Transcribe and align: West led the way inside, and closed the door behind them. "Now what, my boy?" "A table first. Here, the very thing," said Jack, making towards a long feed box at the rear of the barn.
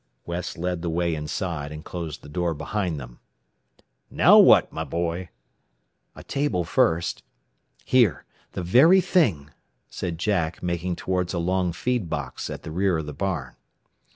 West 0.25 0.57
led 0.57 0.81
the 0.81 0.89
way 0.89 1.13
inside, 1.13 1.71
and 1.71 1.85
closed 1.85 2.23
the 2.23 2.27
door 2.27 2.55
behind 2.55 2.99
them. 2.99 3.19
"Now 4.09 4.39
what, 4.39 4.71
my 4.73 4.83
boy?" 4.83 5.29
"A 6.15 6.23
table 6.23 6.63
first. 6.63 7.21
Here, 7.85 8.25
the 8.53 8.63
very 8.63 8.99
thing," 8.99 9.51
said 9.91 10.17
Jack, 10.17 10.63
making 10.63 10.95
towards 10.95 11.35
a 11.35 11.37
long 11.37 11.71
feed 11.71 12.09
box 12.09 12.49
at 12.49 12.63
the 12.63 12.71
rear 12.71 12.97
of 12.97 13.05
the 13.05 13.13
barn. 13.13 13.53